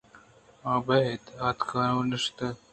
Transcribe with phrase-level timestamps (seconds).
[0.73, 1.03] آپاد
[1.47, 2.39] اتک ءُنشت